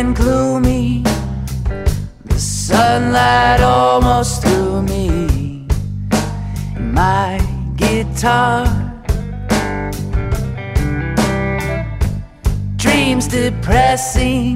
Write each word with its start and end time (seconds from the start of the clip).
And 0.00 0.16
gloomy. 0.16 1.02
The 2.24 2.38
sunlight 2.38 3.60
almost 3.60 4.42
threw 4.42 4.80
me. 4.80 5.66
My 6.78 7.38
guitar. 7.76 8.64
Dreams 12.76 13.28
depressing. 13.28 14.54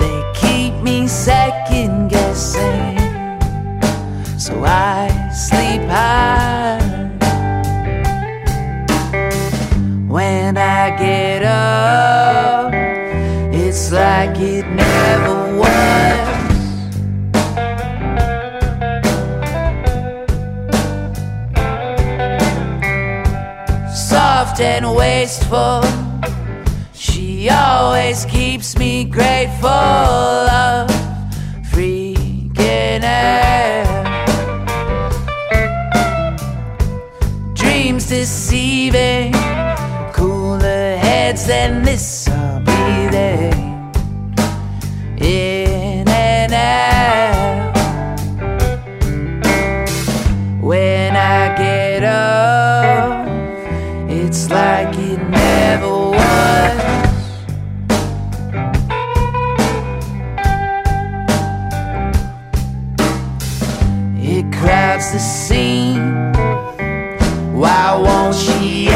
They 0.00 0.18
keep 0.42 0.74
me 0.82 1.06
second 1.06 2.08
guessing. 2.08 2.98
So 4.36 4.64
I 4.64 5.30
sleep 5.46 5.82
high. 5.96 6.80
When 10.08 10.56
I 10.56 10.96
get 10.98 11.44
up. 11.44 12.07
Like 14.20 14.40
it 14.40 14.66
never 14.66 15.56
was. 15.60 16.18
Soft 23.96 24.60
and 24.60 24.92
wasteful, 24.96 25.84
she 26.92 27.48
always 27.48 28.24
keeps 28.24 28.76
me 28.76 29.04
grateful 29.04 29.68
of 29.68 30.87
It 64.30 64.52
crowds 64.52 65.10
the 65.12 65.18
scene. 65.18 66.34
Why 67.54 67.96
won't 67.96 68.34
she 68.34 68.90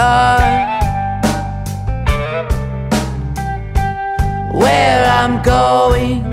guitar, 0.00 0.40
where 4.52 5.04
I'm 5.04 5.42
going, 5.42 6.24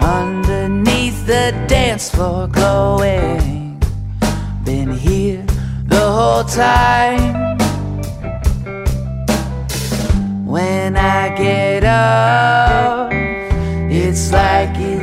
underneath 0.00 1.26
the 1.26 1.52
dance 1.66 2.10
floor 2.10 2.46
glowing. 2.48 3.82
Been 4.64 4.92
here 4.92 5.44
the 5.86 6.06
whole 6.16 6.44
time. 6.44 7.58
When 10.46 10.96
I 10.96 11.34
get 11.36 11.84
up, 11.84 13.12
it's 13.90 14.32
like 14.32 14.76
it 14.78 14.95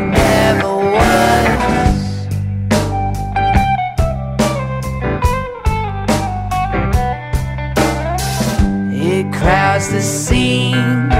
the 9.93 10.01
scene. 10.01 11.12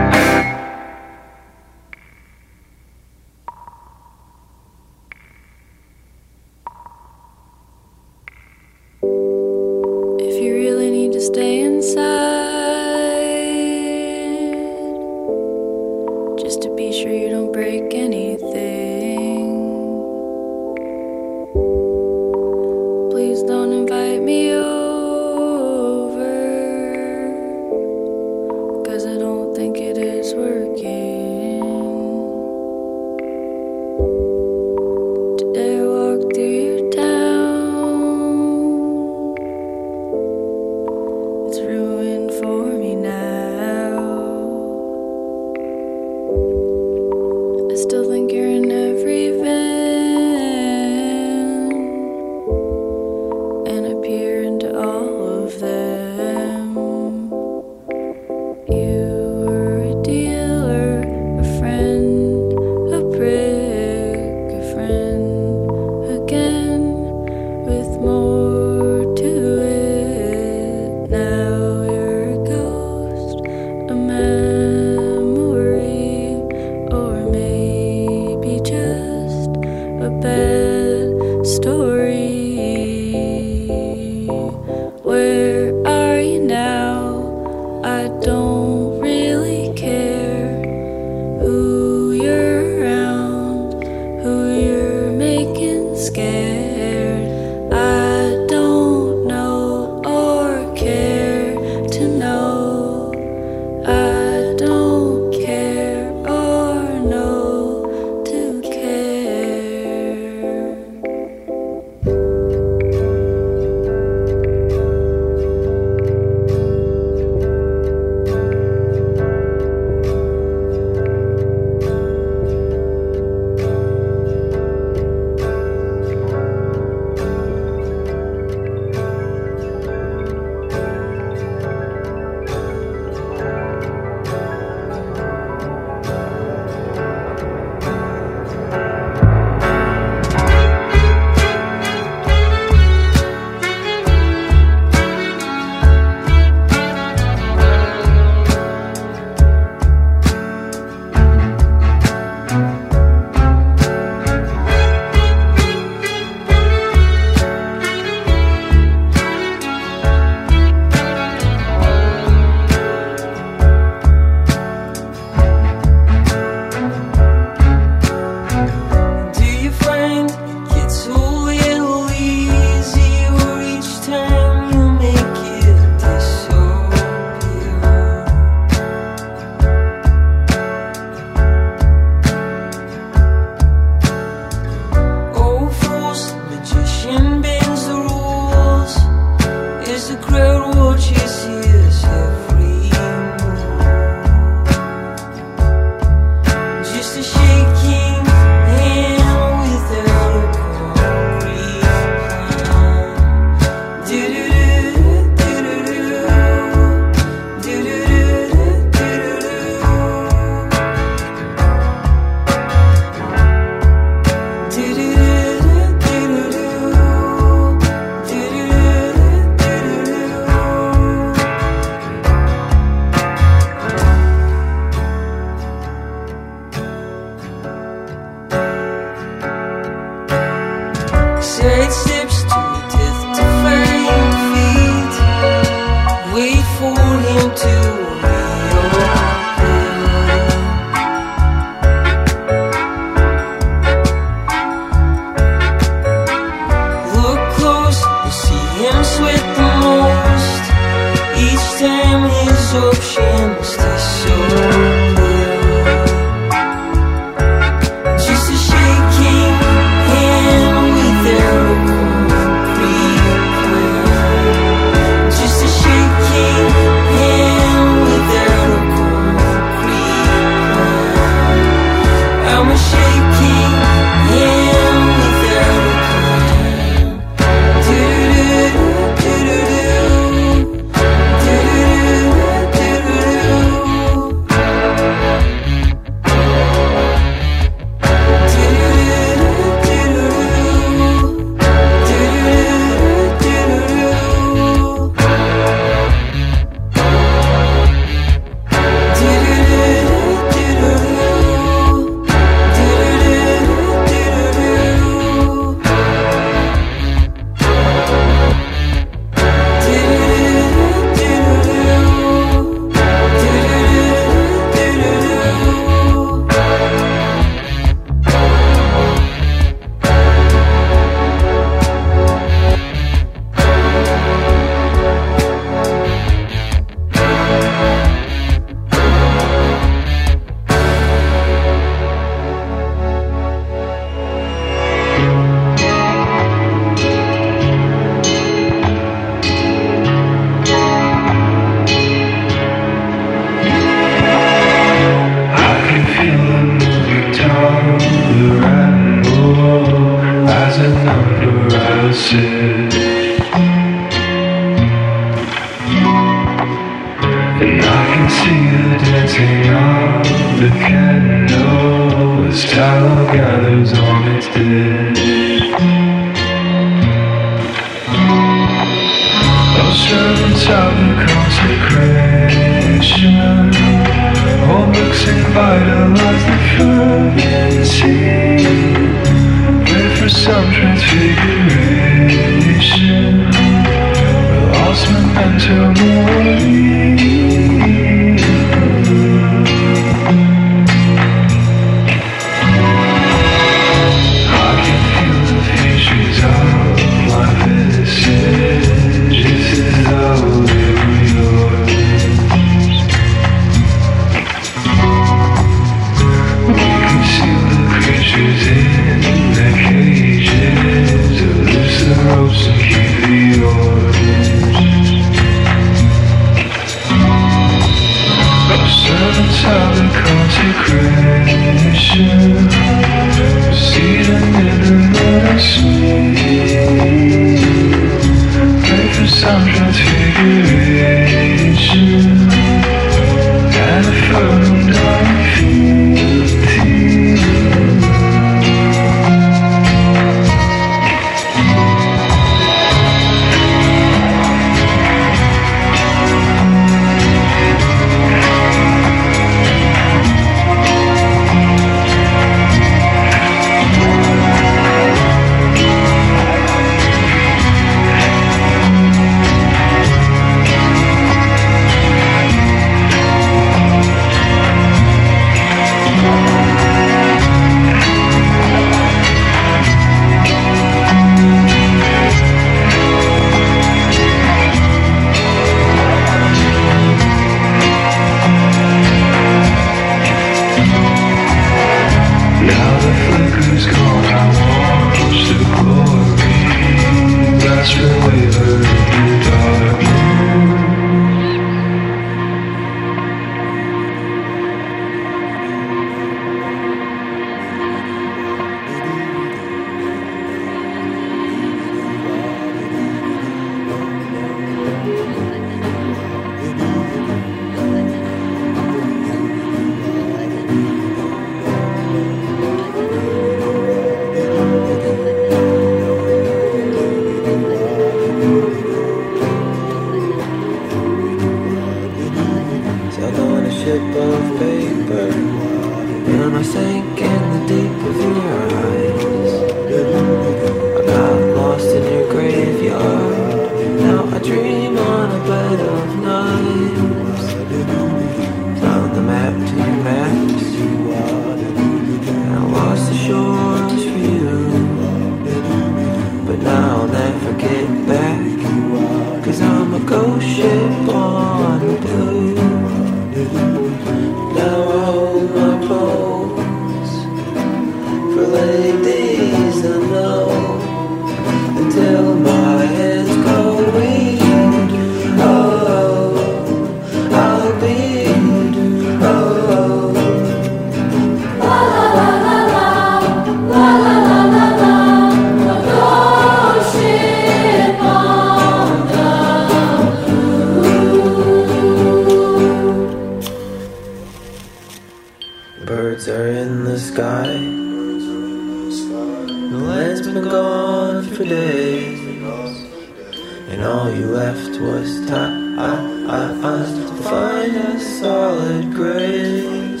you 594.16 594.26
left 594.26 594.80
was 594.80 595.26
time. 595.26 595.78
I, 595.78 595.92
I, 596.28 596.84
to 596.86 597.22
find 597.22 597.76
a 597.76 598.00
solid 598.00 598.94
grave. 598.94 600.00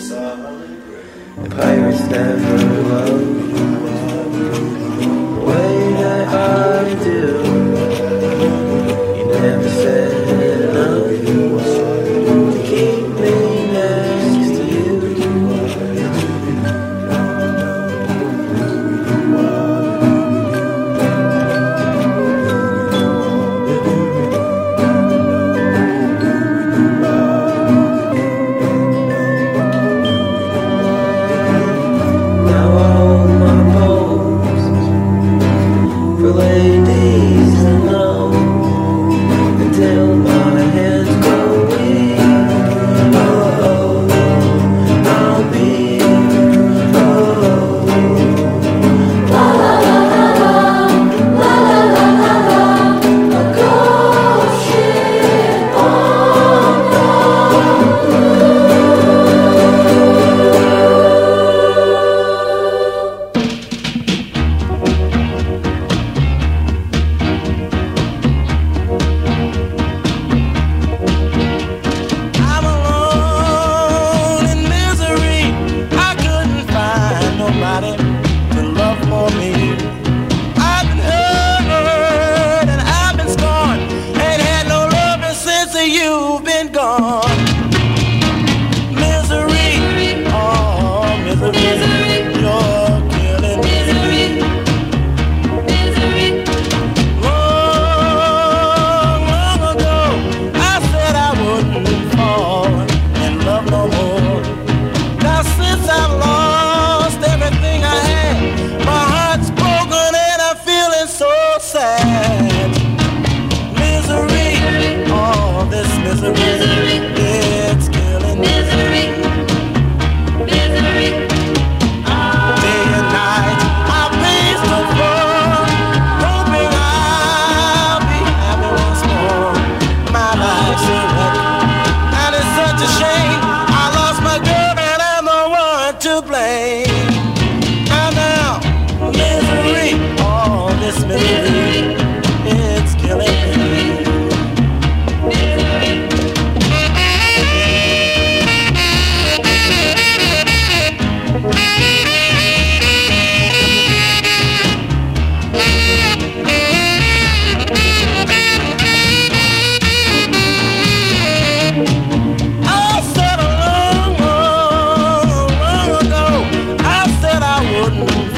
And 1.36 1.50
pirates 1.52 2.00
never 2.08 2.58
loved. 2.88 3.25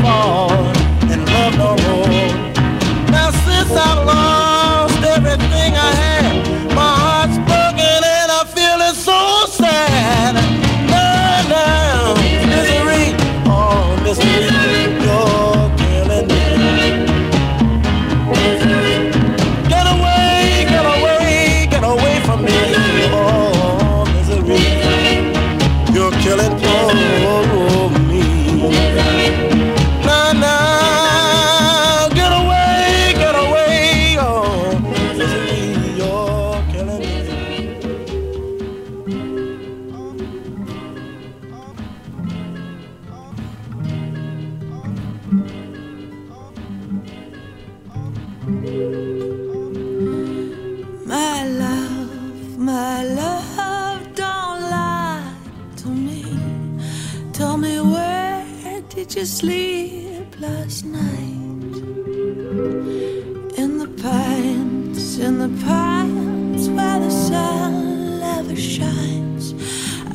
fall. 0.02 0.47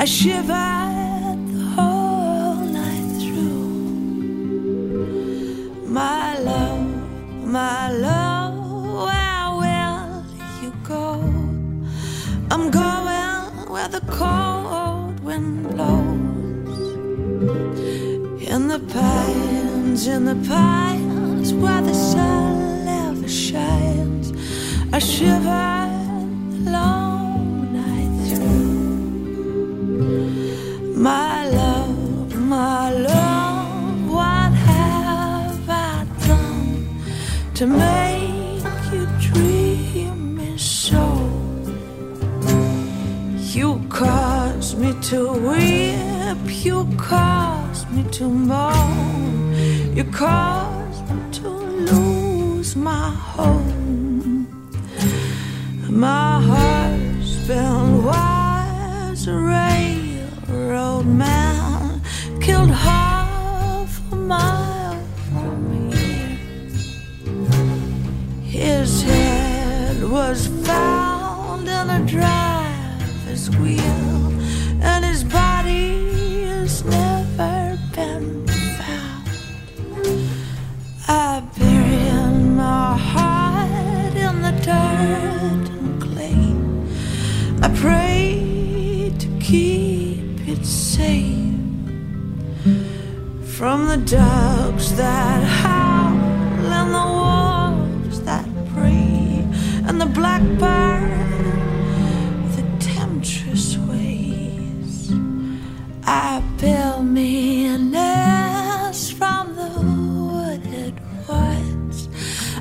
I 0.04 0.06
shivered 0.06 1.40
the 1.48 1.64
whole 1.76 2.56
night 2.56 3.10
through. 3.22 3.72
My 5.88 6.38
love, 6.40 6.88
my 7.46 7.90
love, 7.90 8.54
where 9.08 9.48
will 9.62 10.26
you 10.62 10.72
go? 10.84 11.24
I'm 12.52 12.70
going 12.70 13.70
where 13.72 13.88
the 13.88 14.02
cold 14.12 15.22
wind 15.22 15.70
blows. 15.70 16.80
In 18.52 18.68
the 18.68 18.80
pines, 18.80 20.08
in 20.08 20.26
the 20.26 20.36
pines, 20.50 21.54
where 21.54 21.82
the 21.82 21.94
sun 21.94 22.84
never 22.84 23.30
shines. 23.30 24.34
I 24.92 25.00
shiver 25.00 25.63
been 57.48 58.04
a 59.28 59.34
railroad 59.38 61.06
man 61.06 62.02
killed 62.40 62.70
half 62.70 64.00
a 64.12 64.16
mile 64.16 65.02
from 65.30 65.92
here. 65.92 66.38
His 68.44 69.04
head 69.04 70.04
was 70.10 70.48
found 70.68 71.68
in 71.68 71.90
a 71.90 72.06
driver's 72.06 73.50
wheel, 73.58 74.13
from 93.64 93.88
the 93.88 93.96
dogs 93.96 94.94
that 94.98 95.42
howl 95.42 96.66
and 96.80 96.90
the 97.00 97.08
wolves 97.22 98.20
that 98.24 98.46
prey 98.74 99.48
and 99.88 100.02
the 100.02 100.06
blackbird 100.06 101.08
the 102.58 102.66
temptress 102.82 103.78
ways. 103.88 105.14
I 106.06 106.44
build 106.58 107.06
me 107.06 107.68
a 107.68 107.78
nest 107.78 109.14
from 109.14 109.56
the 109.56 109.72
wooded 110.28 110.96
woods 111.30 112.10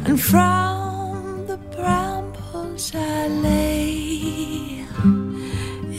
and 0.07 0.23
from 0.23 1.49
the 1.49 1.59
brambles 1.75 2.95
I 2.95 3.27
lay 3.27 4.87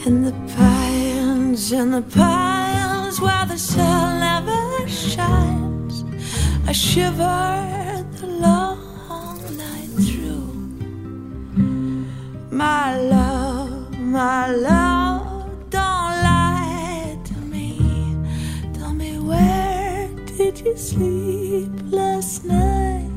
in 0.06 0.14
the 0.28 0.34
pines, 0.56 1.72
in 1.72 1.90
the 1.90 2.00
pines 2.00 3.20
where 3.20 3.44
the 3.44 3.58
sun 3.58 4.20
never 4.20 4.53
shines. 5.14 6.04
I 6.66 6.72
shiver 6.72 8.04
the 8.18 8.26
long 8.26 9.38
night 9.64 9.92
through. 10.06 10.48
My 12.50 12.98
love, 13.14 13.98
my 13.98 14.50
love, 14.50 15.70
don't 15.70 16.14
lie 16.30 17.18
to 17.30 17.36
me. 17.52 18.16
Tell 18.76 18.94
me 18.94 19.18
where 19.18 20.08
did 20.36 20.60
you 20.64 20.76
sleep 20.76 21.72
last 22.00 22.44
night? 22.44 23.10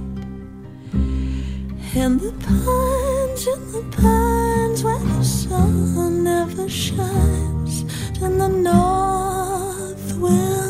In 2.04 2.12
the 2.24 2.34
pines, 2.46 3.44
in 3.54 3.62
the 3.76 3.86
pines 3.98 4.84
where 4.84 5.00
the 5.00 5.24
sun 5.24 6.24
never 6.24 6.70
shines, 6.70 7.76
and 8.22 8.40
the 8.40 8.50
north 8.70 10.08
winds 10.22 10.67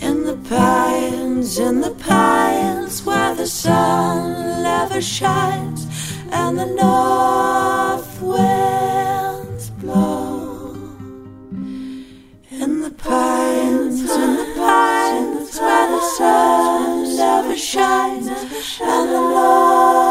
In 0.00 0.24
the 0.24 0.38
pines, 0.48 1.58
in 1.58 1.80
the 1.80 1.90
pines 1.90 3.04
where 3.04 3.34
the 3.34 3.46
sun 3.46 4.62
never 4.62 5.00
shines, 5.02 5.86
and 6.30 6.58
the 6.58 6.66
north 6.66 8.22
winds 8.22 9.70
blow. 9.70 10.74
In 12.50 12.80
the 12.80 12.90
pines, 12.90 14.00
in 14.00 14.36
the 14.36 14.52
pines 14.56 15.60
where 15.60 15.88
the 15.90 16.00
sun 16.16 17.16
never 17.16 17.56
shines, 17.56 18.26
and 18.80 19.10
the 19.10 19.20
north 19.20 20.03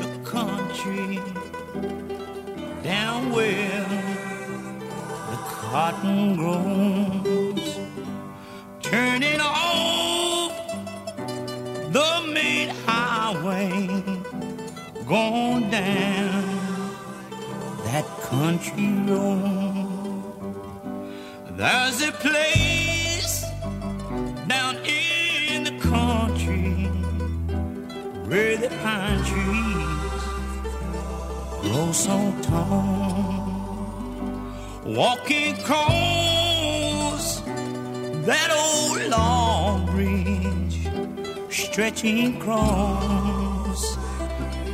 the 0.00 0.10
country 0.24 1.20
down 2.82 3.30
where 3.30 3.86
the 5.30 5.38
cotton 5.46 6.36
grows, 6.36 7.78
turning 8.82 9.40
off 9.40 10.52
the 11.92 12.32
main 12.32 12.68
highway, 12.86 13.70
going 15.06 15.70
down 15.70 16.44
that 17.84 18.06
country 18.30 18.92
road. 19.06 19.88
There's 21.56 22.02
a 22.02 22.12
place. 22.12 22.57
walking 34.98 35.56
across 35.60 37.40
that 38.26 38.50
old 38.50 39.00
long 39.08 39.86
bridge, 39.86 40.88
stretching 41.54 42.36
across 42.36 43.96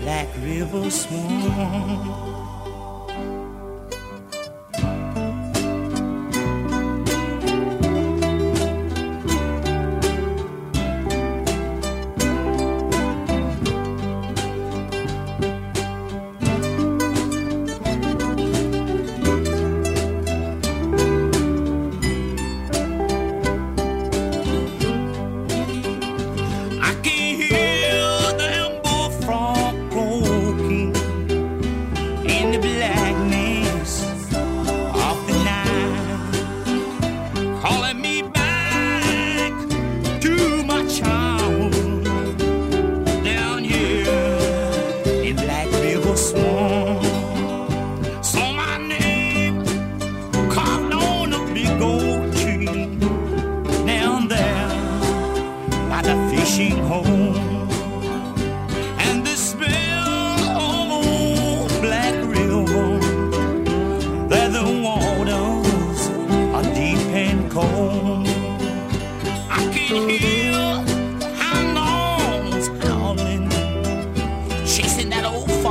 Black 0.01 0.29
River 0.41 0.91
Swamp. 0.91 2.34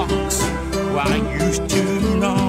Why 0.04 1.06
I 1.06 1.46
used 1.46 1.70
to 1.70 1.84
know. 2.18 2.43